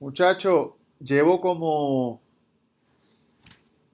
Muchacho, 0.00 0.78
llevo 0.98 1.42
como 1.42 2.22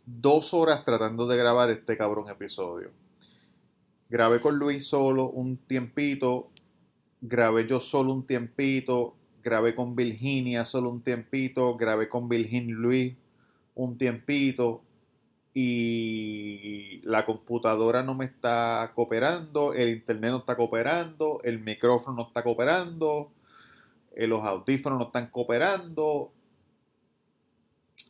dos 0.07 0.55
horas 0.55 0.85
tratando 0.85 1.27
de 1.27 1.37
grabar 1.37 1.69
este 1.71 1.97
cabrón 1.97 2.29
episodio. 2.31 2.93
Grabé 4.09 4.41
con 4.41 4.57
Luis 4.57 4.87
solo 4.87 5.29
un 5.29 5.57
tiempito, 5.57 6.53
grabé 7.21 7.67
yo 7.67 7.81
solo 7.81 8.13
un 8.13 8.25
tiempito, 8.25 9.17
grabé 9.43 9.75
con 9.75 9.97
Virginia 9.97 10.65
solo 10.65 10.91
un 10.91 11.03
tiempito, 11.03 11.77
grabé 11.77 12.09
con 12.09 12.29
Virgin 12.29 12.71
Luis 12.71 13.17
un 13.75 13.99
tiempito 13.99 14.83
y 15.55 17.01
la 17.03 17.27
computadora 17.27 18.05
no 18.05 18.15
me 18.15 18.27
está 18.27 18.93
cooperando, 18.95 19.75
el 19.75 19.89
internet 19.89 20.31
no 20.31 20.39
está 20.39 20.55
cooperando, 20.55 21.41
el 21.43 21.59
micrófono 21.59 22.19
no 22.19 22.29
está 22.29 22.45
cooperando, 22.45 23.33
eh, 24.17 24.27
los 24.27 24.43
audífonos 24.45 24.99
no 24.99 25.05
están 25.07 25.29
cooperando. 25.29 26.33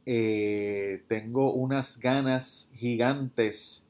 Eh, 0.06 1.04
tengo 1.08 1.52
unas 1.52 1.98
ganas 1.98 2.70
gigantes 2.72 3.84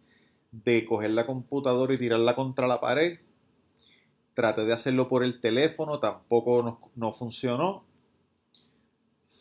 de 0.51 0.87
coger 0.87 1.11
la 1.11 1.27
computadora 1.27 1.93
y 1.93 1.99
tirarla 1.99 2.35
contra 2.35 2.67
la 2.67 2.81
pared. 2.81 3.19
Traté 4.33 4.65
de 4.65 4.73
hacerlo 4.73 5.09
por 5.09 5.25
el 5.25 5.41
teléfono, 5.41 6.01
tampoco 6.01 6.63
no, 6.63 6.91
no 6.95 7.13
funcionó. 7.13 7.85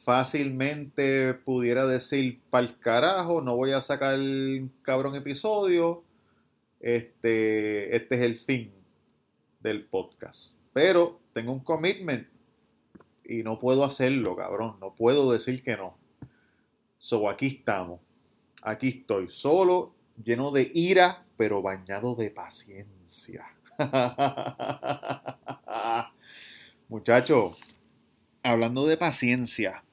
Fácilmente 0.04 1.34
pudiera 1.34 1.88
decir, 1.88 2.42
pa'l 2.50 2.78
carajo, 2.80 3.42
no 3.42 3.56
voy 3.56 3.72
a 3.72 3.80
sacar 3.80 4.16
el 4.16 4.70
cabrón 4.82 5.16
episodio. 5.16 6.04
Este, 6.82 7.96
este 7.96 8.16
es 8.16 8.22
el 8.22 8.38
fin 8.38 8.74
del 9.62 9.86
podcast. 9.86 10.54
Pero 10.74 11.22
tengo 11.34 11.54
un 11.54 11.62
commitment 11.62 12.35
y 13.28 13.44
no 13.44 13.60
puedo 13.60 13.84
hacerlo, 13.84 14.36
cabrón. 14.36 14.78
No 14.80 14.96
puedo 14.96 15.32
decir 15.32 15.64
que 15.64 15.76
no. 15.76 15.98
So, 16.98 17.30
aquí 17.30 17.48
estamos. 17.48 18.02
Aquí 18.62 18.90
estoy, 18.90 19.30
solo, 19.30 19.94
lleno 20.24 20.52
de 20.52 20.72
ira, 20.74 21.26
pero 21.38 21.62
bañado 21.62 22.16
de 22.16 22.32
paciencia. 22.32 23.46
Muchachos, 26.88 27.58
hablando 28.42 28.88
de 28.88 28.98
paciencia, 28.98 29.84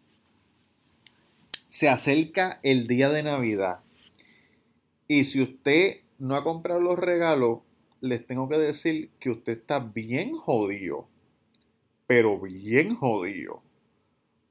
se 1.68 1.88
acerca 1.88 2.60
el 2.62 2.86
día 2.86 3.10
de 3.10 3.22
Navidad. 3.22 3.80
Y 5.08 5.24
si 5.24 5.42
usted 5.42 6.02
no 6.18 6.36
ha 6.36 6.44
comprado 6.44 6.80
los 6.80 6.98
regalos, 6.98 7.60
les 8.00 8.26
tengo 8.26 8.48
que 8.48 8.58
decir 8.58 9.10
que 9.18 9.30
usted 9.30 9.58
está 9.58 9.80
bien 9.80 10.36
jodido 10.36 11.08
pero 12.12 12.38
bien 12.38 12.94
jodido. 12.94 13.62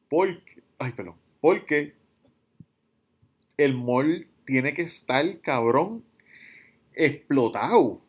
Porque, 0.09 0.63
ay, 0.79 0.93
perdón, 0.93 1.13
porque 1.41 1.93
el 3.55 3.75
mall 3.75 4.27
tiene 4.45 4.73
que 4.73 4.81
estar, 4.81 5.39
cabrón, 5.41 6.03
explotado. 6.95 8.01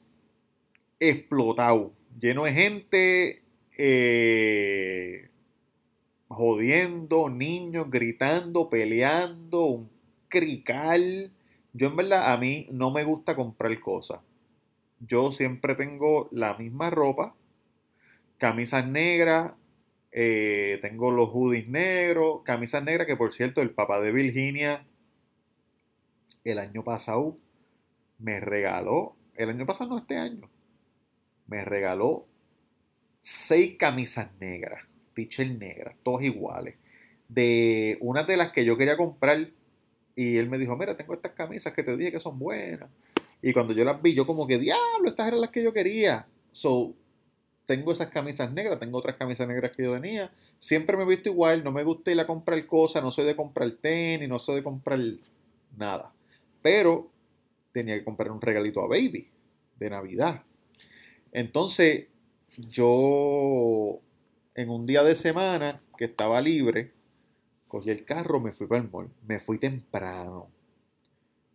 Explotado. 0.99 1.93
Lleno 2.19 2.45
de 2.45 2.53
gente 2.55 3.43
eh, 3.77 5.29
jodiendo, 6.29 7.29
niños 7.29 7.91
gritando, 7.91 8.71
peleando, 8.71 9.67
un 9.67 9.91
crical. 10.29 11.31
Yo 11.75 11.89
en 11.89 11.97
verdad 11.97 12.33
a 12.33 12.39
mí 12.39 12.69
no 12.71 12.91
me 12.91 13.05
gusta 13.05 13.37
comprar 13.37 13.79
cosas. 13.81 14.21
Yo 15.01 15.31
siempre 15.31 15.75
tengo 15.75 16.31
la 16.33 16.57
misma 16.57 16.89
ropa 16.89 17.35
camisas 18.43 18.85
negras, 18.89 19.53
eh, 20.11 20.81
tengo 20.83 21.13
los 21.13 21.29
hoodies 21.29 21.69
negros, 21.69 22.41
camisas 22.43 22.83
negras 22.83 23.07
que 23.07 23.17
por 23.17 23.33
cierto 23.33 23.63
el 23.63 23.71
papá 23.71 24.01
de 24.01 24.11
Virginia 24.11 24.85
el 26.43 26.59
año 26.59 26.83
pasado 26.83 27.39
me 28.19 28.41
regaló, 28.41 29.15
el 29.37 29.51
año 29.51 29.65
pasado 29.65 29.91
no 29.91 29.99
este 29.99 30.17
año, 30.17 30.51
me 31.47 31.65
regaló 31.65 32.27
seis 33.21 33.77
camisas 33.79 34.31
negras, 34.41 34.83
teacher 35.15 35.49
negras, 35.49 35.95
todas 36.03 36.25
iguales, 36.25 36.75
de 37.29 37.97
una 38.01 38.25
de 38.25 38.37
las 38.39 38.51
que 38.51 38.65
yo 38.65 38.77
quería 38.77 38.97
comprar 38.97 39.51
y 40.17 40.37
él 40.37 40.49
me 40.49 40.59
dijo, 40.59 40.77
mira, 40.77 40.97
tengo 40.97 41.15
estas 41.15 41.31
camisas 41.31 41.75
que 41.75 41.85
te 41.85 41.97
dije 41.97 42.11
que 42.11 42.19
son 42.19 42.41
buenas. 42.41 42.91
Y 43.41 43.53
cuando 43.53 43.73
yo 43.73 43.85
las 43.85 44.03
vi, 44.03 44.15
yo 44.15 44.27
como 44.27 44.49
que, 44.49 44.59
diablo, 44.59 45.07
estas 45.07 45.29
eran 45.29 45.41
las 45.41 45.51
que 45.51 45.63
yo 45.63 45.73
quería. 45.73 46.27
So, 46.51 46.97
tengo 47.67 47.93
esas 47.93 48.09
camisas 48.09 48.53
negras, 48.53 48.79
tengo 48.79 48.99
otras 48.99 49.17
camisas 49.17 49.47
negras 49.47 49.77
que 49.77 49.85
yo 49.85 49.95
tenía. 49.95 50.31
Siempre 50.59 50.97
me 50.97 51.05
he 51.05 51.07
visto 51.07 51.29
igual, 51.29 51.65
no 51.65 51.73
me 51.73 51.85
gusta 51.85 52.13
ir 52.13 52.21
a 52.21 52.27
comprar 52.27 52.65
cosas, 52.67 53.03
no 53.03 53.11
soy 53.11 53.25
de 53.25 53.37
comprar 53.37 53.71
tenis, 53.73 54.29
no 54.29 54.39
soy 54.39 54.57
de 54.57 54.63
comprar 54.63 54.99
nada. 55.77 56.13
Pero 56.61 57.11
tenía 57.73 57.95
que 57.95 58.05
comprar 58.05 58.31
un 58.31 58.41
regalito 58.41 58.81
a 58.81 58.89
Baby 58.89 59.29
de 59.79 59.91
Navidad. 59.91 60.43
Entonces, 61.33 62.07
yo 62.57 64.01
en 64.55 64.69
un 64.69 64.87
día 64.87 65.03
de 65.03 65.17
semana 65.17 65.81
que 65.97 66.05
estaba 66.05 66.41
libre, 66.41 66.93
cogí 67.69 67.91
el 67.91 68.05
carro, 68.05 68.41
me 68.41 68.53
fui 68.53 68.67
para 68.67 68.83
el 68.83 68.91
mall. 68.91 69.09
Me 69.27 69.41
fui 69.41 69.59
temprano. 69.59 70.49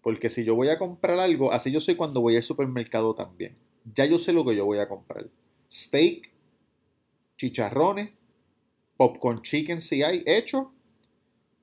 Porque 0.02 0.30
si 0.30 0.44
yo 0.44 0.56
voy 0.56 0.70
a 0.70 0.80
comprar 0.80 1.20
algo, 1.20 1.52
así 1.52 1.72
yo 1.72 1.80
soy 1.80 1.96
cuando 1.96 2.22
voy 2.22 2.36
al 2.36 2.44
supermercado 2.44 3.14
también. 3.14 3.56
Ya 3.94 4.06
yo 4.06 4.18
sé 4.18 4.34
lo 4.34 4.46
que 4.46 4.56
yo 4.56 4.66
voy 4.66 4.80
a 4.80 4.90
comprar 4.90 5.28
steak, 5.70 6.32
chicharrones, 7.38 8.12
popcorn 8.98 9.42
chicken 9.42 9.82
si 9.82 10.04
hay 10.04 10.24
hecho, 10.26 10.72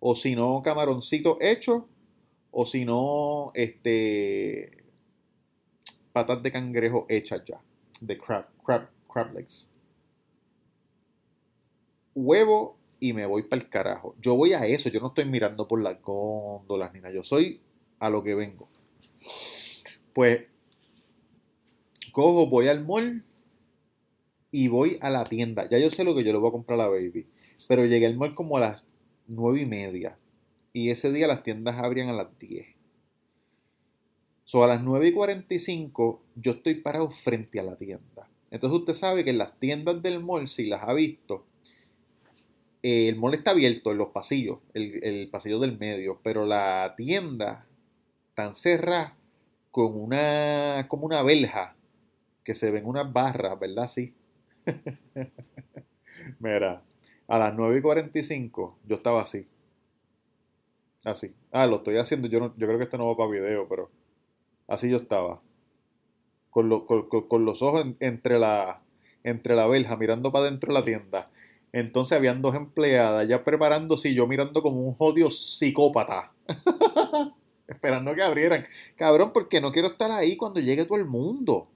o 0.00 0.14
si 0.14 0.34
no, 0.34 0.62
camaroncito 0.62 1.38
hecho, 1.40 1.88
o 2.50 2.66
si 2.66 2.84
no, 2.84 3.50
este, 3.54 4.84
patas 6.12 6.42
de 6.42 6.52
cangrejo 6.52 7.06
hechas 7.08 7.42
ya, 7.44 7.60
de 8.00 8.18
crab, 8.18 8.46
crab, 8.64 8.88
crab 9.12 9.32
legs. 9.32 9.68
Huevo 12.14 12.78
y 13.00 13.12
me 13.12 13.26
voy 13.26 13.42
para 13.42 13.60
el 13.60 13.68
carajo. 13.68 14.14
Yo 14.20 14.36
voy 14.36 14.52
a 14.52 14.66
eso, 14.66 14.88
yo 14.88 15.00
no 15.00 15.08
estoy 15.08 15.24
mirando 15.24 15.66
por 15.66 15.82
las 15.82 16.00
góndolas 16.00 16.92
ni 16.92 17.00
nada, 17.00 17.12
yo 17.12 17.24
soy 17.24 17.60
a 17.98 18.08
lo 18.08 18.22
que 18.22 18.34
vengo. 18.34 18.68
Pues 20.12 20.46
cojo, 22.12 22.46
voy 22.46 22.68
al 22.68 22.84
mall, 22.84 23.24
y 24.54 24.68
voy 24.68 24.98
a 25.00 25.10
la 25.10 25.24
tienda. 25.24 25.68
Ya 25.68 25.80
yo 25.80 25.90
sé 25.90 26.04
lo 26.04 26.14
que 26.14 26.22
yo 26.22 26.32
le 26.32 26.38
voy 26.38 26.50
a 26.50 26.52
comprar 26.52 26.78
a 26.78 26.84
la 26.84 26.88
baby. 26.88 27.26
Pero 27.66 27.86
llegué 27.86 28.06
al 28.06 28.16
mall 28.16 28.36
como 28.36 28.56
a 28.56 28.60
las 28.60 28.84
nueve 29.26 29.62
y 29.62 29.66
media. 29.66 30.16
Y 30.72 30.90
ese 30.90 31.10
día 31.10 31.26
las 31.26 31.42
tiendas 31.42 31.76
abrían 31.76 32.08
a 32.08 32.12
las 32.12 32.38
10. 32.38 32.64
So, 34.44 34.62
a 34.62 34.68
las 34.68 34.80
9 34.80 35.08
y 35.08 35.12
45 35.12 36.22
yo 36.36 36.52
estoy 36.52 36.76
parado 36.76 37.10
frente 37.10 37.58
a 37.58 37.64
la 37.64 37.74
tienda. 37.74 38.30
Entonces 38.52 38.78
usted 38.78 38.94
sabe 38.94 39.24
que 39.24 39.30
en 39.30 39.38
las 39.38 39.58
tiendas 39.58 40.00
del 40.00 40.22
mall, 40.22 40.46
si 40.46 40.66
las 40.66 40.84
ha 40.84 40.92
visto, 40.92 41.46
eh, 42.84 43.08
el 43.08 43.16
mall 43.16 43.34
está 43.34 43.50
abierto 43.50 43.90
en 43.90 43.98
los 43.98 44.10
pasillos, 44.10 44.58
el, 44.72 45.02
el, 45.02 45.28
pasillo 45.30 45.58
del 45.58 45.76
medio, 45.78 46.20
pero 46.22 46.46
la 46.46 46.94
tienda 46.96 47.66
está 48.28 48.54
cerrada 48.54 49.16
con 49.72 50.00
una, 50.00 50.86
como 50.88 51.06
una 51.06 51.24
verja 51.24 51.74
que 52.44 52.54
se 52.54 52.70
ven 52.70 52.86
unas 52.86 53.12
barras, 53.12 53.58
¿verdad? 53.58 53.88
Sí. 53.88 54.14
Mira, 56.38 56.82
a 57.26 57.38
las 57.38 57.54
9 57.54 57.78
y 57.78 57.82
45 57.82 58.78
yo 58.86 58.96
estaba 58.96 59.22
así. 59.22 59.46
Así. 61.04 61.34
Ah, 61.52 61.66
lo 61.66 61.76
estoy 61.76 61.96
haciendo. 61.98 62.28
Yo, 62.28 62.54
yo 62.56 62.66
creo 62.66 62.78
que 62.78 62.84
esto 62.84 62.98
no 62.98 63.06
va 63.06 63.16
para 63.16 63.30
video, 63.30 63.68
pero 63.68 63.90
así 64.66 64.88
yo 64.88 64.96
estaba. 64.96 65.40
Con, 66.50 66.86
con, 66.86 67.44
los 67.44 67.62
ojos 67.62 67.84
entre, 67.98 68.38
la, 68.38 68.80
entre 69.24 69.56
la 69.56 69.66
verja, 69.66 69.96
mirando 69.96 70.32
para 70.32 70.44
dentro 70.44 70.72
de 70.72 70.80
la 70.80 70.84
tienda. 70.84 71.30
Entonces 71.72 72.16
habían 72.16 72.40
dos 72.40 72.54
empleadas 72.54 73.26
ya 73.26 73.42
preparándose 73.42 74.10
y 74.10 74.14
yo 74.14 74.28
mirando 74.28 74.62
como 74.62 74.80
un 74.80 74.94
jodido 74.94 75.30
psicópata. 75.30 76.32
Esperando 77.66 78.14
que 78.14 78.22
abrieran. 78.22 78.66
Cabrón, 78.96 79.32
porque 79.32 79.60
no 79.60 79.72
quiero 79.72 79.88
estar 79.88 80.12
ahí 80.12 80.36
cuando 80.36 80.60
llegue 80.60 80.84
todo 80.84 80.98
el 80.98 81.06
mundo. 81.06 81.68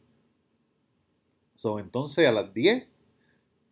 So, 1.58 1.80
entonces 1.80 2.24
a 2.28 2.30
las 2.30 2.54
10 2.54 2.86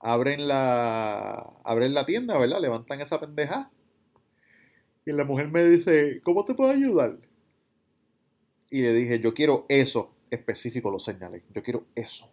abren 0.01 0.49
la, 0.49 1.35
abren 1.63 1.95
la 1.95 2.05
tienda, 2.05 2.37
¿verdad? 2.37 2.61
Levantan 2.61 3.01
esa 3.01 3.21
pendeja. 3.21 3.71
Y 5.05 5.13
la 5.13 5.23
mujer 5.23 5.53
me 5.53 5.65
dice, 5.65 6.21
¿cómo 6.25 6.45
te 6.45 6.55
puedo 6.55 6.73
ayudar? 6.73 7.17
Y 8.71 8.83
le 8.83 8.93
dije, 8.93 9.21
yo 9.21 9.35
quiero 9.35 9.67
eso 9.69 10.17
específico, 10.31 10.91
lo 10.91 10.99
señalé. 10.99 11.45
Yo 11.55 11.63
quiero 11.63 11.87
eso. 11.95 12.29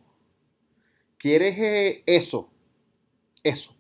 ¿Quieres 1.19 1.55
eh, 1.59 2.03
eso? 2.07 2.49
Eso. 3.43 3.75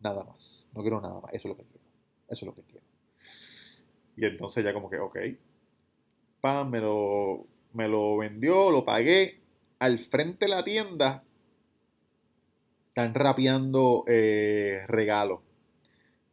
Nada 0.00 0.24
más. 0.24 0.66
No 0.74 0.82
quiero 0.82 1.00
nada 1.00 1.20
más. 1.20 1.32
Eso 1.32 1.46
es 1.46 1.56
lo 1.56 1.56
que 1.58 1.68
quiero. 1.70 1.86
Eso 2.28 2.44
es 2.44 2.46
lo 2.46 2.54
que 2.56 2.62
quiero. 2.62 2.86
Y 4.16 4.24
entonces 4.24 4.64
ya 4.64 4.74
como 4.74 4.90
que, 4.90 4.98
ok. 4.98 5.16
Pam, 6.40 6.70
me 6.70 6.80
lo, 6.80 7.46
me 7.72 7.86
lo 7.86 8.16
vendió, 8.16 8.72
lo 8.72 8.84
pagué 8.84 9.45
al 9.78 9.98
frente 9.98 10.46
de 10.46 10.50
la 10.50 10.64
tienda 10.64 11.24
están 12.88 13.12
rapeando 13.14 14.04
eh, 14.06 14.82
regalos. 14.86 15.40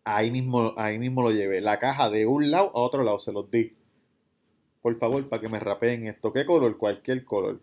Ahí 0.05 0.31
mismo, 0.31 0.73
ahí 0.77 0.97
mismo 0.97 1.21
lo 1.21 1.31
llevé. 1.31 1.61
La 1.61 1.79
caja 1.79 2.09
de 2.09 2.25
un 2.25 2.51
lado 2.51 2.71
a 2.73 2.79
otro 2.79 3.03
lado 3.03 3.19
se 3.19 3.33
los 3.33 3.49
di. 3.51 3.73
Por 4.81 4.97
favor, 4.97 5.27
para 5.27 5.41
que 5.41 5.49
me 5.49 5.59
rapeen 5.59 6.07
esto. 6.07 6.31
¿Qué 6.31 6.45
color? 6.45 6.77
Cualquier 6.77 7.23
color. 7.25 7.61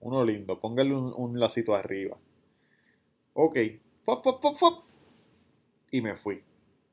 Uno 0.00 0.24
lindo. 0.24 0.60
Póngale 0.60 0.94
un, 0.94 1.38
lacito 1.38 1.74
arriba. 1.74 2.16
Ok. 3.34 3.58
Fop, 4.04 4.22
fop, 4.22 4.54
fop. 4.54 4.84
Y 5.90 6.00
me 6.00 6.16
fui. 6.16 6.42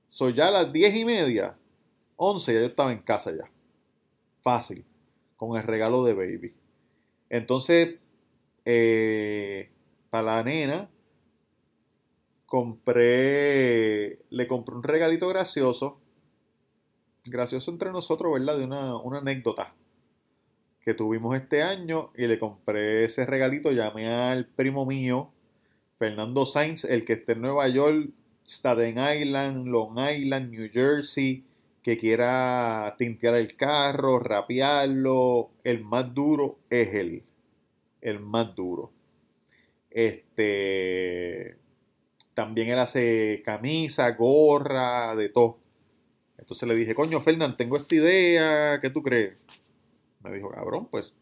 Soy 0.10 0.34
ya 0.34 0.48
a 0.48 0.52
las 0.52 0.74
diez 0.74 0.96
y 0.96 1.06
media. 1.06 1.58
Once, 2.16 2.54
ya 2.54 2.60
yo 2.60 2.66
estaba 2.68 2.92
en 2.92 3.00
casa 3.00 3.32
ya. 3.32 3.50
Fácil. 4.42 4.86
Con 5.38 5.58
el 5.58 5.64
regalo 5.64 6.04
de 6.04 6.14
baby. 6.14 6.54
Entonces, 7.30 8.00
eh, 8.66 9.72
para 10.10 10.36
la 10.38 10.44
nena, 10.44 10.90
compré, 12.50 14.20
le 14.30 14.48
compré 14.48 14.76
un 14.76 14.84
regalito 14.84 15.28
gracioso, 15.30 16.00
gracioso 17.26 17.72
entre 17.72 17.92
nosotros, 17.92 18.34
¿verdad? 18.34 18.58
De 18.58 18.66
una, 18.66 19.20
anécdota 19.20 19.76
que 20.82 20.94
tuvimos 20.94 21.36
este 21.36 21.62
año 21.62 22.12
y 22.16 22.26
le 22.26 22.40
compré 22.40 23.06
ese 23.06 23.26
regalito, 23.26 23.72
llamé 23.72 24.08
al 24.08 24.48
primo 24.48 24.86
mío, 24.86 25.32
Fernando 25.98 26.46
Sainz, 26.46 26.86
el 26.86 27.06
que 27.06 27.14
esté 27.14 27.34
en 27.34 27.42
Nueva 27.42 27.68
York, 27.68 28.10
Staten 28.48 28.98
Island, 28.98 29.68
Long 29.68 30.00
Island, 30.00 30.50
New 30.50 30.70
Jersey, 30.72 31.46
que 31.84 31.98
quiera 31.98 32.96
tintear 32.98 33.36
el 33.36 33.56
carro, 33.56 34.20
rapearlo, 34.20 35.52
el 35.64 35.84
más 35.84 36.14
duro 36.14 36.58
es 36.70 36.94
él, 36.96 37.24
el 38.02 38.20
más 38.20 38.56
duro. 38.56 38.92
Este, 39.90 41.58
también 42.34 42.70
él 42.70 42.80
hace 42.80 43.42
camisa, 43.44 44.12
gorra, 44.12 45.16
de 45.16 45.30
todo. 45.30 45.60
Entonces 46.38 46.68
le 46.68 46.76
dije, 46.76 46.96
coño, 46.96 47.20
Fernán, 47.22 47.58
tengo 47.58 47.76
esta 47.78 47.96
idea, 47.96 48.80
¿qué 48.82 48.90
tú 48.90 49.04
crees? 49.04 49.38
Me 50.24 50.34
dijo, 50.34 50.50
cabrón, 50.50 50.88
pues 50.90 51.14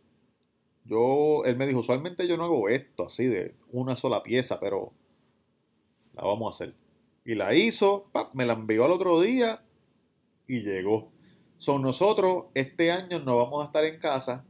yo, 0.86 1.44
él 1.46 1.58
me 1.58 1.68
dijo, 1.68 1.80
usualmente 1.80 2.28
yo 2.28 2.38
no 2.38 2.46
hago 2.46 2.70
esto 2.70 3.08
así 3.08 3.26
de 3.26 3.56
una 3.72 3.96
sola 3.96 4.24
pieza, 4.24 4.60
pero 4.60 4.94
la 6.14 6.24
vamos 6.24 6.48
a 6.48 6.56
hacer. 6.56 6.76
Y 7.26 7.36
la 7.36 7.54
hizo, 7.54 8.10
me 8.34 8.46
la 8.46 8.54
envió 8.54 8.86
al 8.86 8.92
otro 8.92 9.20
día 9.20 9.64
y 10.48 10.62
llegó. 10.62 11.12
Son 11.58 11.82
nosotros, 11.82 12.46
este 12.54 12.92
año 12.92 13.20
no 13.20 13.38
vamos 13.38 13.64
a 13.64 13.68
estar 13.68 13.84
en 13.84 14.00
casa 14.00 14.46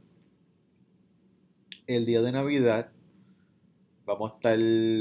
el 1.88 2.06
día 2.06 2.22
de 2.22 2.30
Navidad 2.30 2.92
Vamos 4.08 4.32
a 4.32 4.34
estar 4.36 4.58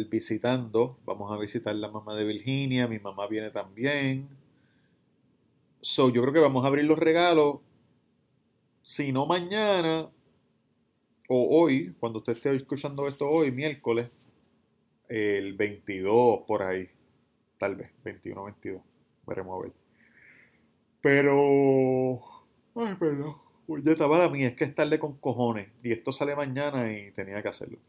visitando, 0.09 0.99
vamos 1.05 1.31
a 1.31 1.37
visitar 1.37 1.73
la 1.73 1.89
mamá 1.89 2.13
de 2.13 2.25
Virginia, 2.25 2.89
mi 2.89 2.99
mamá 2.99 3.25
viene 3.27 3.51
también. 3.51 4.27
So, 5.79 6.09
yo 6.09 6.21
creo 6.23 6.33
que 6.33 6.41
vamos 6.41 6.65
a 6.65 6.67
abrir 6.67 6.83
los 6.83 6.99
regalos, 6.99 7.59
si 8.81 9.13
no 9.13 9.25
mañana 9.25 10.09
o 11.29 11.61
hoy, 11.61 11.95
cuando 12.01 12.19
usted 12.19 12.33
esté 12.33 12.53
escuchando 12.53 13.07
esto 13.07 13.29
hoy, 13.29 13.49
miércoles, 13.49 14.11
el 15.07 15.53
22 15.53 16.41
por 16.45 16.63
ahí, 16.63 16.89
tal 17.57 17.77
vez, 17.77 17.89
21, 18.03 18.43
22, 18.43 18.81
veremos 19.25 19.57
a 19.57 19.63
ver. 19.63 19.73
Pero, 20.99 22.19
ay, 22.75 22.93
perdón, 22.99 23.37
ya 23.67 23.91
estaba 23.91 24.29
mí, 24.29 24.43
es 24.43 24.55
que 24.55 24.63
es 24.63 24.75
tarde 24.75 24.99
con 24.99 25.17
cojones 25.17 25.69
y 25.83 25.91
esto 25.91 26.11
sale 26.11 26.35
mañana 26.35 26.91
y 26.91 27.11
tenía 27.11 27.41
que 27.41 27.49
hacerlo. 27.49 27.79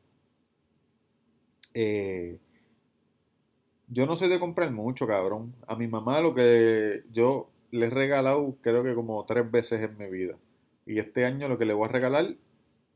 Eh, 1.75 2.39
yo 3.89 4.07
no 4.07 4.17
sé 4.17 4.29
de 4.29 4.41
comprar 4.41 4.71
mucho, 4.73 5.07
cabrón. 5.07 5.55
A 5.67 5.77
mi 5.77 5.89
mamá 5.89 6.21
lo 6.21 6.35
que 6.35 7.05
yo 7.13 7.51
le 7.71 7.87
he 7.87 7.91
regalado 7.91 8.57
creo 8.61 8.83
que 8.83 8.95
como 8.95 9.25
tres 9.25 9.51
veces 9.51 9.83
en 9.83 9.97
mi 9.97 10.07
vida. 10.11 10.37
Y 10.87 10.99
este 10.99 11.25
año 11.25 11.49
lo 11.49 11.59
que 11.59 11.65
le 11.65 11.75
voy 11.75 11.89
a 11.89 11.93
regalar 11.93 12.27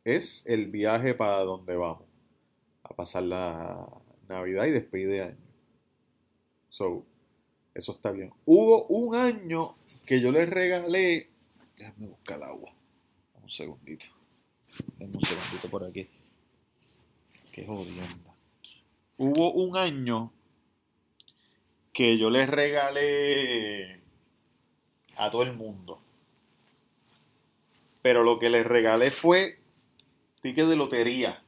es 0.04 0.44
el 0.46 0.70
viaje 0.70 1.14
para 1.14 1.40
donde 1.40 1.76
vamos. 1.76 2.06
A 2.82 2.94
pasar 2.94 3.22
la 3.22 3.86
Navidad 4.28 4.66
y 4.66 4.70
despedir 4.70 5.08
de 5.08 5.22
año. 5.22 5.36
So, 6.68 7.04
eso 7.74 7.92
está 7.92 8.12
bien. 8.12 8.32
Hubo 8.44 8.86
un 8.86 9.14
año 9.14 9.76
que 10.06 10.20
yo 10.20 10.32
le 10.32 10.46
regalé. 10.46 11.31
Déjame 11.82 12.06
buscar 12.06 12.40
agua. 12.44 12.72
Un 13.42 13.50
segundito. 13.50 14.06
un 15.00 15.20
segundito 15.20 15.68
por 15.68 15.82
aquí. 15.82 16.08
Qué 17.52 17.66
jodienda. 17.66 18.36
Hubo 19.18 19.52
un 19.54 19.76
año 19.76 20.32
que 21.92 22.18
yo 22.18 22.30
les 22.30 22.48
regalé 22.48 24.00
a 25.16 25.28
todo 25.32 25.42
el 25.42 25.56
mundo. 25.56 26.00
Pero 28.00 28.22
lo 28.22 28.38
que 28.38 28.48
les 28.48 28.64
regalé 28.64 29.10
fue 29.10 29.58
ticket 30.40 30.68
de 30.68 30.76
lotería. 30.76 31.42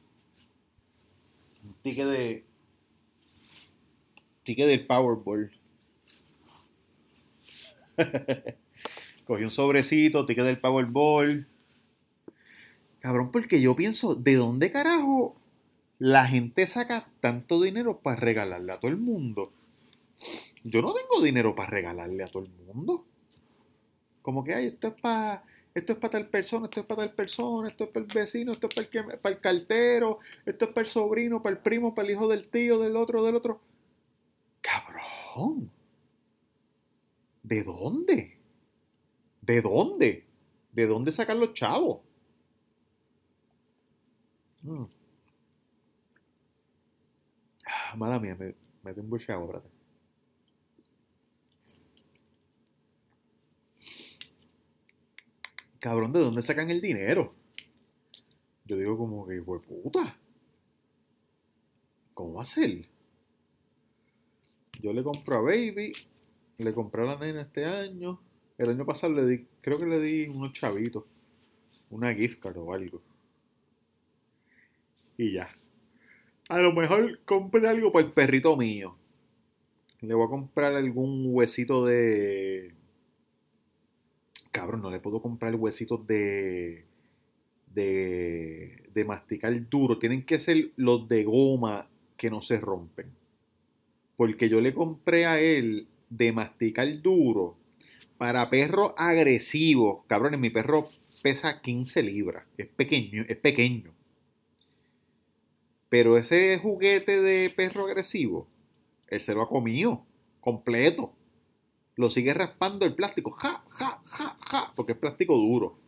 Un 1.63 1.75
ticket 1.75 2.07
de. 2.07 2.43
Ticket 4.43 4.67
del 4.67 4.85
Powerball. 4.85 5.49
Cogí 9.25 9.43
un 9.43 9.51
sobrecito, 9.51 10.25
ticket 10.25 10.45
del 10.45 10.59
Powerball. 10.59 11.47
Cabrón, 12.99 13.31
porque 13.31 13.61
yo 13.61 13.75
pienso, 13.75 14.15
¿de 14.15 14.35
dónde 14.35 14.71
carajo 14.71 15.35
la 15.99 16.27
gente 16.27 16.67
saca 16.67 17.09
tanto 17.21 17.61
dinero 17.61 17.99
para 17.99 18.17
regalarle 18.17 18.71
a 18.71 18.79
todo 18.79 18.91
el 18.91 18.97
mundo. 18.97 19.51
Yo 20.63 20.81
no 20.81 20.93
tengo 20.93 21.21
dinero 21.21 21.55
para 21.55 21.69
regalarle 21.69 22.23
a 22.23 22.27
todo 22.27 22.43
el 22.43 22.51
mundo. 22.51 23.05
Como 24.21 24.43
que, 24.43 24.53
ay, 24.53 24.67
esto 24.67 24.87
es 24.87 24.93
para 24.95 25.43
esto 25.73 25.91
es 25.91 25.99
para 25.99 26.11
tal 26.11 26.29
persona, 26.29 26.65
esto 26.65 26.79
es 26.79 26.85
para 26.85 27.01
tal 27.01 27.13
persona, 27.13 27.67
esto 27.67 27.83
es 27.83 27.89
para 27.89 28.05
el 28.05 28.11
vecino, 28.11 28.53
esto 28.53 28.69
es 28.69 28.73
para 28.73 28.87
el, 28.87 29.19
para 29.19 29.35
el 29.35 29.41
cartero, 29.41 30.19
esto 30.45 30.65
es 30.65 30.71
para 30.71 30.81
el 30.81 30.87
sobrino, 30.87 31.41
para 31.41 31.57
el 31.57 31.61
primo, 31.61 31.93
para 31.93 32.07
el 32.07 32.13
hijo 32.13 32.29
del 32.29 32.47
tío, 32.47 32.79
del 32.79 32.95
otro, 32.95 33.23
del 33.23 33.35
otro. 33.35 33.59
Cabrón. 34.61 35.69
¿De 37.43 37.63
dónde? 37.63 38.34
¿De 39.45 39.61
dónde? 39.61 40.25
¿De 40.71 40.87
dónde 40.87 41.11
sacan 41.11 41.39
los 41.39 41.53
chavos? 41.53 42.01
Mm. 44.63 44.85
mala 47.97 48.19
mía, 48.19 48.35
me, 48.35 48.55
me 48.83 48.93
tengo 48.93 49.15
un 49.15 49.71
Cabrón, 55.79 56.11
¿de 56.11 56.19
dónde 56.19 56.41
sacan 56.41 56.71
el 56.71 56.81
dinero? 56.81 57.35
Yo 58.65 58.75
digo 58.75 58.97
como 58.97 59.27
que, 59.27 59.35
hijo 59.35 59.61
puta. 59.61 60.17
¿Cómo 62.15 62.33
va 62.33 62.41
a 62.41 62.45
ser? 62.45 62.89
Yo 64.81 64.91
le 64.91 65.03
compro 65.03 65.37
a 65.37 65.41
Baby, 65.41 65.93
le 66.57 66.73
compré 66.73 67.03
a 67.03 67.05
la 67.05 67.17
nena 67.17 67.41
este 67.41 67.65
año. 67.65 68.19
El 68.57 68.69
año 68.69 68.85
pasado 68.85 69.13
le 69.13 69.25
di, 69.25 69.47
creo 69.61 69.77
que 69.77 69.85
le 69.85 69.99
di 69.99 70.27
unos 70.27 70.53
chavitos, 70.53 71.03
una 71.89 72.13
gift 72.13 72.39
card 72.39 72.57
o 72.57 72.73
algo. 72.73 73.01
Y 75.17 75.33
ya. 75.33 75.49
A 76.47 76.59
lo 76.59 76.73
mejor 76.73 77.19
compré 77.25 77.67
algo 77.67 77.91
para 77.91 78.05
el 78.05 78.13
perrito 78.13 78.55
mío. 78.55 78.95
Le 80.01 80.13
voy 80.13 80.25
a 80.25 80.29
comprar 80.29 80.75
algún 80.75 81.25
huesito 81.27 81.85
de. 81.85 82.73
Cabrón, 84.51 84.81
no 84.81 84.91
le 84.91 84.99
puedo 84.99 85.21
comprar 85.21 85.55
huesitos 85.55 86.05
de. 86.07 86.83
de. 87.73 88.83
de 88.93 89.05
masticar 89.05 89.53
duro. 89.69 89.97
Tienen 89.97 90.23
que 90.23 90.39
ser 90.39 90.71
los 90.75 91.09
de 91.09 91.23
goma 91.23 91.89
que 92.15 92.29
no 92.29 92.41
se 92.41 92.61
rompen. 92.61 93.11
Porque 94.15 94.47
yo 94.47 94.61
le 94.61 94.73
compré 94.73 95.25
a 95.25 95.41
él 95.41 95.87
de 96.09 96.31
masticar 96.31 96.87
duro 97.01 97.57
para 98.17 98.49
perro 98.49 98.93
agresivo. 98.97 100.05
Cabrón, 100.07 100.39
mi 100.39 100.49
perro 100.49 100.89
pesa 101.21 101.61
15 101.61 102.03
libras. 102.03 102.45
Es 102.57 102.67
pequeño, 102.67 103.25
es 103.27 103.37
pequeño. 103.37 103.93
Pero 105.89 106.17
ese 106.17 106.57
juguete 106.59 107.21
de 107.21 107.49
perro 107.49 107.85
agresivo, 107.85 108.47
él 109.07 109.21
se 109.21 109.33
lo 109.33 109.41
ha 109.41 109.49
comido 109.49 110.05
completo. 110.39 111.13
Lo 111.95 112.09
sigue 112.09 112.33
raspando 112.33 112.85
el 112.85 112.93
plástico, 112.93 113.31
ja, 113.31 113.63
ja, 113.69 114.01
ja, 114.05 114.37
ja, 114.49 114.73
porque 114.75 114.91
es 114.91 114.97
plástico 114.97 115.35
duro. 115.35 115.79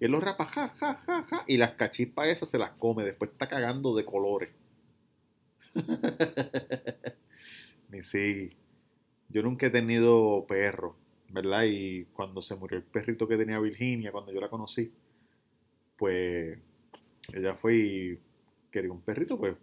Y 0.00 0.04
él 0.04 0.12
lo 0.12 0.20
rapa, 0.20 0.46
ja, 0.46 0.68
ja, 0.68 0.94
ja, 0.94 1.24
ja, 1.24 1.44
y 1.46 1.56
las 1.56 1.72
cachispas 1.72 2.28
esas 2.28 2.48
se 2.48 2.58
las 2.58 2.72
come. 2.72 3.04
Después 3.04 3.32
está 3.32 3.48
cagando 3.48 3.94
de 3.94 4.04
colores. 4.04 4.50
Ni 7.90 8.02
sí. 8.02 8.50
Yo 9.28 9.42
nunca 9.42 9.66
he 9.66 9.70
tenido 9.70 10.46
perro, 10.46 10.96
¿verdad? 11.30 11.64
Y 11.64 12.04
cuando 12.06 12.42
se 12.42 12.56
murió 12.56 12.78
el 12.78 12.84
perrito 12.84 13.26
que 13.26 13.36
tenía 13.36 13.58
Virginia, 13.58 14.12
cuando 14.12 14.32
yo 14.32 14.40
la 14.40 14.48
conocí, 14.48 14.92
pues 15.96 16.58
ella 17.32 17.54
fue 17.54 17.76
y 17.76 18.18
quería 18.70 18.92
un 18.92 19.00
perrito, 19.00 19.38
pues 19.38 19.56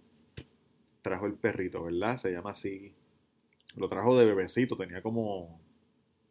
trajo 1.01 1.25
el 1.25 1.33
perrito, 1.33 1.83
¿verdad? 1.83 2.17
Se 2.17 2.31
llama 2.31 2.51
así. 2.51 2.93
Lo 3.75 3.87
trajo 3.87 4.17
de 4.17 4.25
bebecito, 4.25 4.75
tenía 4.75 5.01
como 5.01 5.59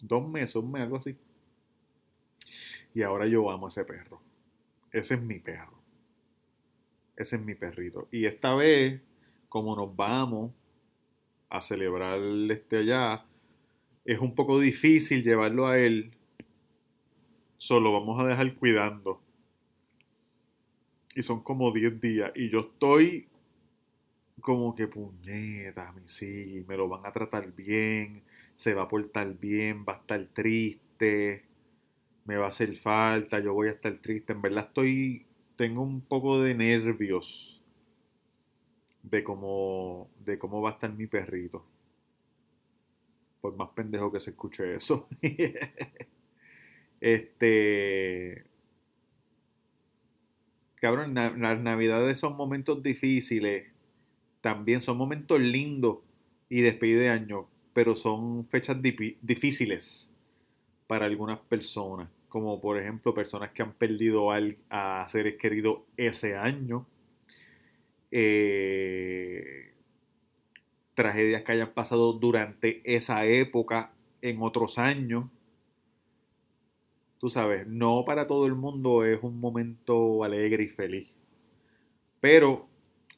dos 0.01 0.29
meses, 0.29 0.57
un 0.57 0.73
mes, 0.73 0.83
algo 0.83 0.97
así. 0.97 1.17
Y 2.95 3.03
ahora 3.03 3.27
yo 3.27 3.51
amo 3.51 3.67
a 3.67 3.69
ese 3.69 3.85
perro. 3.85 4.21
Ese 4.91 5.15
es 5.15 5.23
mi 5.23 5.39
perro. 5.39 5.79
Ese 7.17 7.37
es 7.37 7.43
mi 7.43 7.55
perrito. 7.55 8.09
Y 8.11 8.27
esta 8.27 8.55
vez, 8.55 9.01
como 9.49 9.75
nos 9.77 9.95
vamos 9.95 10.53
a 11.49 11.61
celebrar 11.61 12.19
este 12.51 12.79
allá, 12.79 13.25
es 14.05 14.19
un 14.19 14.35
poco 14.35 14.59
difícil 14.61 15.23
llevarlo 15.23 15.67
a 15.67 15.79
él. 15.79 16.13
Solo 17.59 17.93
vamos 17.93 18.21
a 18.21 18.27
dejar 18.27 18.55
cuidando. 18.57 19.21
Y 21.15 21.23
son 21.23 21.43
como 21.43 21.73
10 21.73 22.01
días. 22.01 22.33
Y 22.35 22.51
yo 22.51 22.61
estoy 22.61 23.29
como 24.41 24.75
que 24.75 24.89
puñeta, 24.89 25.95
sí, 26.07 26.65
me 26.67 26.77
lo 26.77 26.89
van 26.89 27.07
a 27.07 27.13
tratar 27.13 27.53
bien, 27.55 28.25
se 28.55 28.75
va 28.75 28.83
a 28.83 28.89
portar 28.89 29.39
bien, 29.39 29.85
va 29.89 29.95
a 29.95 29.97
estar 29.99 30.27
triste, 30.33 31.45
me 32.25 32.37
va 32.37 32.47
a 32.47 32.49
hacer 32.49 32.77
falta, 32.77 33.39
yo 33.41 33.55
voy 33.55 33.69
a 33.69 33.73
estar 33.73 33.97
triste. 33.99 34.33
En 34.33 34.43
verdad 34.43 34.67
estoy, 34.69 35.27
tengo 35.57 35.83
un 35.83 36.01
poco 36.01 36.41
de 36.41 36.55
nervios 36.55 37.63
de 39.03 39.23
cómo, 39.25 40.11
de 40.25 40.39
cómo 40.39 40.61
va 40.63 40.71
a 40.71 40.73
estar 40.75 40.93
mi 40.93 41.07
perrito. 41.07 41.65
Por 43.43 43.57
más 43.59 43.69
pendejo 43.75 44.11
que 44.11 44.21
se 44.21 44.31
escuche 44.31 44.77
eso. 44.77 45.07
este. 47.01 48.47
Cabrón, 50.77 51.15
las 51.15 51.61
navidades 51.61 52.19
son 52.19 52.37
momentos 52.37 52.83
difíciles 52.83 53.73
también 54.43 54.83
son 54.83 54.99
momentos 54.99 55.41
lindos 55.41 56.05
y 56.51 56.61
despedida 56.61 57.01
de 57.01 57.09
año, 57.09 57.49
pero 57.73 57.97
son 57.97 58.45
fechas 58.45 58.77
difíciles 58.83 60.11
para 60.87 61.07
algunas 61.07 61.39
personas, 61.39 62.11
como 62.29 62.61
por 62.61 62.79
ejemplo 62.79 63.15
personas 63.15 63.53
que 63.53 63.63
han 63.63 63.73
perdido 63.73 64.31
a, 64.33 65.09
seres 65.09 65.37
queridos 65.37 65.79
ese 65.97 66.37
año, 66.37 66.87
eh, 68.11 69.72
tragedias 70.95 71.43
que 71.43 71.53
hayan 71.53 71.73
pasado 71.73 72.13
durante 72.13 72.81
esa 72.85 73.27
época 73.27 73.93
en 74.21 74.43
otros 74.43 74.79
años. 74.79 75.27
Tú 77.19 77.31
sabes, 77.31 77.67
no 77.67 78.05
para 78.05 78.27
todo 78.27 78.47
el 78.47 78.55
mundo 78.55 79.05
es 79.05 79.23
un 79.23 79.39
momento 79.39 80.25
alegre 80.25 80.65
y 80.65 80.69
feliz, 80.69 81.15
pero 82.21 82.69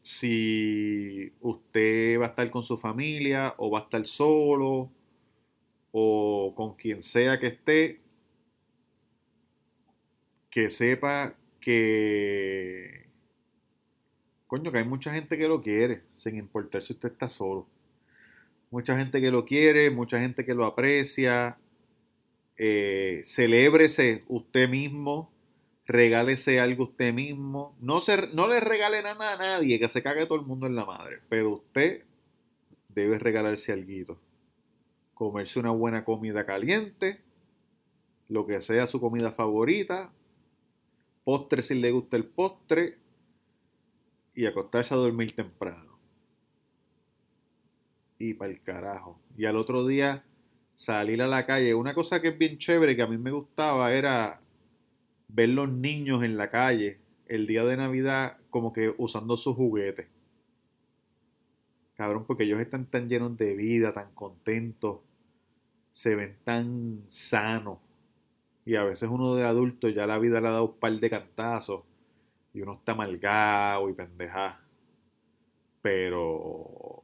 si 0.02 1.32
usted 1.40 2.20
va 2.20 2.26
a 2.26 2.28
estar 2.28 2.50
con 2.50 2.62
su 2.62 2.76
familia 2.76 3.54
o 3.56 3.70
va 3.70 3.78
a 3.80 3.82
estar 3.84 4.06
solo 4.06 4.90
o 5.92 6.52
con 6.54 6.74
quien 6.74 7.02
sea 7.02 7.40
que 7.40 7.46
esté, 7.46 8.00
que 10.50 10.68
sepa 10.68 11.34
que, 11.58 13.03
coño, 14.46 14.72
que 14.72 14.78
hay 14.78 14.84
mucha 14.84 15.12
gente 15.12 15.36
que 15.38 15.48
lo 15.48 15.62
quiere, 15.62 16.02
sin 16.14 16.36
importar 16.36 16.82
si 16.82 16.92
usted 16.92 17.12
está 17.12 17.28
solo. 17.28 17.66
Mucha 18.70 18.98
gente 18.98 19.20
que 19.20 19.30
lo 19.30 19.44
quiere, 19.44 19.90
mucha 19.90 20.20
gente 20.20 20.44
que 20.44 20.54
lo 20.54 20.64
aprecia. 20.64 21.58
Eh, 22.56 23.22
celébrese 23.24 24.24
usted 24.28 24.68
mismo 24.68 25.34
regálese 25.86 26.60
algo 26.60 26.84
usted 26.84 27.12
mismo. 27.12 27.76
No, 27.80 28.00
se, 28.00 28.28
no 28.28 28.48
le 28.48 28.60
regale 28.60 29.02
nada 29.02 29.34
a 29.34 29.36
nadie, 29.36 29.78
que 29.78 29.88
se 29.88 30.02
cague 30.02 30.26
todo 30.26 30.38
el 30.38 30.46
mundo 30.46 30.66
en 30.66 30.74
la 30.74 30.84
madre. 30.84 31.20
Pero 31.28 31.50
usted 31.54 32.04
debe 32.88 33.18
regalarse 33.18 33.72
algo. 33.72 34.18
Comerse 35.14 35.60
una 35.60 35.70
buena 35.70 36.04
comida 36.04 36.44
caliente, 36.44 37.22
lo 38.28 38.46
que 38.46 38.60
sea 38.60 38.86
su 38.86 39.00
comida 39.00 39.32
favorita, 39.32 40.12
postre 41.22 41.62
si 41.62 41.74
le 41.74 41.90
gusta 41.92 42.16
el 42.16 42.24
postre, 42.24 42.98
y 44.34 44.46
acostarse 44.46 44.94
a 44.94 44.96
dormir 44.96 45.34
temprano. 45.34 45.98
Y 48.18 48.34
para 48.34 48.52
el 48.52 48.62
carajo. 48.62 49.20
Y 49.36 49.44
al 49.44 49.56
otro 49.56 49.86
día 49.86 50.24
salir 50.76 51.22
a 51.22 51.26
la 51.26 51.46
calle. 51.46 51.74
Una 51.74 51.94
cosa 51.94 52.20
que 52.20 52.28
es 52.28 52.38
bien 52.38 52.58
chévere 52.58 52.96
que 52.96 53.02
a 53.02 53.06
mí 53.06 53.18
me 53.18 53.30
gustaba 53.30 53.92
era 53.92 54.40
ver 55.28 55.50
los 55.50 55.68
niños 55.68 56.22
en 56.22 56.36
la 56.36 56.50
calle 56.50 57.00
el 57.26 57.46
día 57.46 57.64
de 57.64 57.76
Navidad 57.76 58.38
como 58.50 58.72
que 58.72 58.94
usando 58.98 59.36
sus 59.36 59.56
juguetes. 59.56 60.06
Cabrón, 61.94 62.24
porque 62.26 62.44
ellos 62.44 62.60
están 62.60 62.86
tan 62.86 63.08
llenos 63.08 63.36
de 63.36 63.54
vida, 63.54 63.92
tan 63.92 64.12
contentos, 64.14 65.00
se 65.92 66.16
ven 66.16 66.36
tan 66.42 67.04
sanos. 67.08 67.78
Y 68.64 68.74
a 68.76 68.84
veces 68.84 69.08
uno 69.10 69.34
de 69.34 69.44
adulto 69.44 69.88
ya 69.88 70.06
la 70.06 70.18
vida 70.18 70.40
le 70.40 70.48
ha 70.48 70.52
dado 70.52 70.66
un 70.66 70.78
par 70.78 70.92
de 70.92 71.10
cantazos 71.10 71.82
y 72.54 72.62
uno 72.62 72.72
está 72.72 72.94
malgado 72.94 73.90
y 73.90 73.92
pendeja. 73.92 74.60
Pero 75.82 77.02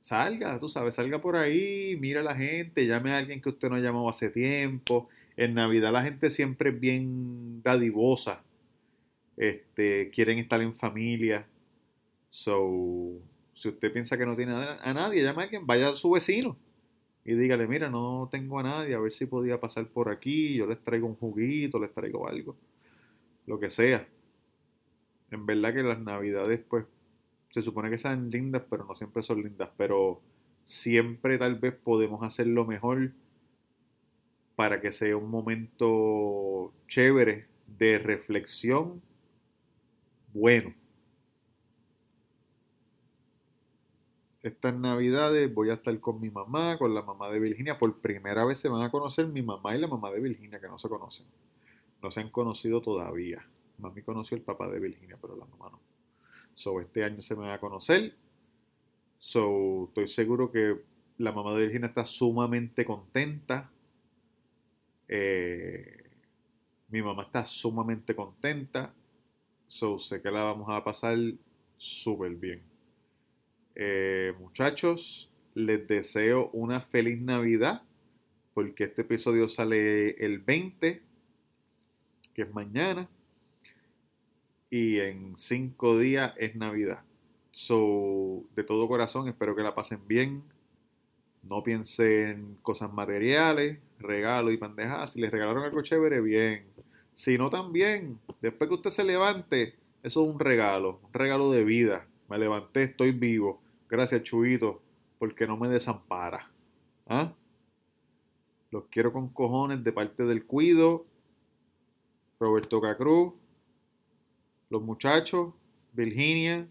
salga, 0.00 0.58
tú 0.58 0.68
sabes, 0.68 0.94
salga 0.94 1.20
por 1.20 1.36
ahí, 1.36 1.96
mira 2.00 2.20
a 2.20 2.24
la 2.24 2.34
gente, 2.34 2.86
llame 2.86 3.12
a 3.12 3.18
alguien 3.18 3.40
que 3.40 3.50
usted 3.50 3.68
no 3.68 3.76
ha 3.76 3.80
llamado 3.80 4.08
hace 4.08 4.30
tiempo, 4.30 5.08
en 5.36 5.54
Navidad 5.54 5.92
la 5.92 6.02
gente 6.02 6.30
siempre 6.30 6.70
es 6.70 6.80
bien 6.80 7.62
dadivosa. 7.62 8.42
Este, 9.36 10.10
quieren 10.10 10.38
estar 10.38 10.60
en 10.62 10.72
familia. 10.72 11.46
So, 12.30 13.20
si 13.54 13.68
usted 13.68 13.92
piensa 13.92 14.16
que 14.16 14.26
no 14.26 14.34
tiene 14.34 14.54
a 14.54 14.94
nadie, 14.94 15.22
llama 15.22 15.42
a 15.42 15.44
alguien, 15.44 15.66
vaya 15.66 15.90
a 15.90 15.96
su 15.96 16.10
vecino 16.10 16.56
y 17.26 17.34
dígale, 17.34 17.66
mira, 17.66 17.90
no 17.90 18.28
tengo 18.30 18.60
a 18.60 18.62
nadie, 18.62 18.94
a 18.94 19.00
ver 19.00 19.10
si 19.10 19.26
podía 19.26 19.58
pasar 19.58 19.88
por 19.88 20.08
aquí, 20.10 20.54
yo 20.54 20.64
les 20.64 20.78
traigo 20.78 21.08
un 21.08 21.16
juguito, 21.16 21.80
les 21.80 21.92
traigo 21.92 22.28
algo, 22.28 22.56
lo 23.46 23.58
que 23.58 23.70
sea. 23.70 24.08
En 25.30 25.46
verdad 25.46 25.74
que 25.74 25.82
las 25.82 26.00
navidades, 26.00 26.60
pues, 26.68 26.86
se 27.48 27.62
supone 27.62 27.90
que 27.90 27.98
sean 27.98 28.30
lindas, 28.30 28.62
pero 28.68 28.84
no 28.84 28.94
siempre 28.94 29.22
son 29.22 29.42
lindas, 29.42 29.70
pero 29.76 30.20
siempre 30.64 31.38
tal 31.38 31.58
vez 31.58 31.74
podemos 31.74 32.22
hacerlo 32.22 32.66
mejor 32.66 33.12
para 34.56 34.80
que 34.80 34.92
sea 34.92 35.16
un 35.16 35.30
momento 35.30 36.72
chévere 36.88 37.46
de 37.78 37.98
reflexión 37.98 39.02
bueno. 40.32 40.74
Estas 44.42 44.74
navidades 44.74 45.52
voy 45.52 45.70
a 45.70 45.74
estar 45.74 45.98
con 45.98 46.20
mi 46.20 46.30
mamá, 46.30 46.78
con 46.78 46.94
la 46.94 47.02
mamá 47.02 47.30
de 47.30 47.40
Virginia. 47.40 47.78
Por 47.78 48.00
primera 48.00 48.44
vez 48.44 48.58
se 48.58 48.68
van 48.68 48.82
a 48.82 48.90
conocer 48.90 49.26
mi 49.26 49.42
mamá 49.42 49.74
y 49.74 49.80
la 49.80 49.88
mamá 49.88 50.10
de 50.10 50.20
Virginia, 50.20 50.60
que 50.60 50.68
no 50.68 50.78
se 50.78 50.88
conocen. 50.88 51.26
No 52.06 52.12
se 52.12 52.20
han 52.20 52.30
conocido 52.30 52.80
todavía. 52.80 53.44
Mami 53.78 54.02
conoció 54.02 54.36
el 54.36 54.44
papá 54.44 54.70
de 54.70 54.78
Virginia, 54.78 55.18
pero 55.20 55.34
la 55.36 55.44
mamá 55.44 55.70
no. 55.72 55.80
So, 56.54 56.80
este 56.80 57.02
año 57.02 57.20
se 57.20 57.34
me 57.34 57.48
va 57.48 57.54
a 57.54 57.58
conocer. 57.58 58.14
So, 59.18 59.86
estoy 59.88 60.06
seguro 60.06 60.52
que 60.52 60.84
la 61.18 61.32
mamá 61.32 61.52
de 61.54 61.62
Virginia 61.62 61.88
está 61.88 62.06
sumamente 62.06 62.84
contenta 62.84 63.72
eh, 65.08 66.04
mi 66.90 67.02
mamá 67.02 67.24
está 67.24 67.44
sumamente 67.44 68.14
contenta. 68.14 68.94
So, 69.66 69.98
sé 69.98 70.22
que 70.22 70.30
la 70.30 70.44
vamos 70.44 70.68
a 70.70 70.84
pasar 70.84 71.18
súper 71.76 72.36
bien. 72.36 72.62
Eh, 73.74 74.32
muchachos, 74.38 75.28
les 75.54 75.88
deseo 75.88 76.50
una 76.52 76.80
feliz 76.82 77.20
Navidad. 77.20 77.82
Porque 78.54 78.84
este 78.84 79.02
episodio 79.02 79.50
sale 79.50 80.12
el 80.12 80.38
20, 80.38 81.02
que 82.36 82.42
es 82.42 82.54
mañana. 82.54 83.08
Y 84.68 85.00
en 85.00 85.38
cinco 85.38 85.98
días 85.98 86.34
es 86.36 86.54
Navidad. 86.54 87.02
So, 87.50 88.44
de 88.54 88.62
todo 88.62 88.86
corazón, 88.88 89.26
espero 89.26 89.56
que 89.56 89.62
la 89.62 89.74
pasen 89.74 90.06
bien. 90.06 90.44
No 91.42 91.62
piensen 91.62 92.28
en 92.28 92.54
cosas 92.56 92.92
materiales 92.92 93.78
regalo 93.98 94.50
y 94.50 94.58
pendejadas. 94.58 95.14
Si 95.14 95.20
les 95.20 95.30
regalaron 95.30 95.64
algo 95.64 95.80
chévere, 95.80 96.20
bien. 96.20 96.66
Si 97.14 97.38
no, 97.38 97.48
también. 97.48 98.20
Después 98.42 98.68
que 98.68 98.74
usted 98.74 98.90
se 98.90 99.04
levante, 99.04 99.74
eso 100.02 100.26
es 100.26 100.34
un 100.34 100.38
regalo. 100.38 101.00
Un 101.04 101.14
regalo 101.14 101.50
de 101.50 101.64
vida. 101.64 102.06
Me 102.28 102.36
levanté, 102.36 102.82
estoy 102.82 103.12
vivo. 103.12 103.62
Gracias, 103.88 104.24
Chuito, 104.24 104.82
porque 105.18 105.46
no 105.46 105.56
me 105.56 105.68
desampara. 105.68 106.50
¿Ah? 107.06 107.32
Los 108.70 108.84
quiero 108.90 109.10
con 109.10 109.30
cojones 109.30 109.82
de 109.82 109.92
parte 109.92 110.24
del 110.24 110.44
Cuido, 110.44 111.06
Roberto 112.38 112.80
Cacruz, 112.80 113.34
los 114.68 114.82
muchachos, 114.82 115.54
Virginia 115.92 116.68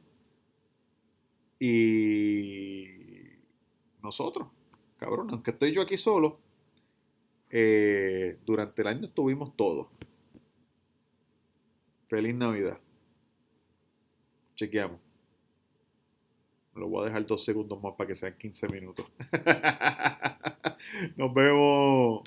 y 1.60 2.88
nosotros. 4.02 4.48
Cabrón, 4.98 5.30
aunque 5.32 5.52
estoy 5.52 5.72
yo 5.72 5.82
aquí 5.82 5.98
solo, 5.98 6.40
eh, 7.50 8.38
durante 8.46 8.82
el 8.82 8.88
año 8.88 9.10
tuvimos 9.10 9.56
todo. 9.56 9.90
Feliz 12.08 12.36
Navidad. 12.36 12.80
Chequeamos. 14.56 15.00
Lo 16.76 16.90
voy 16.90 17.04
a 17.04 17.06
dejar 17.06 17.26
dos 17.26 17.44
segundos 17.44 17.82
más 17.82 17.94
para 17.96 18.08
que 18.10 18.16
sean 18.16 18.38
15 18.38 18.68
minutos. 18.68 19.06
Nos 21.16 21.34
vemos. 21.34 22.22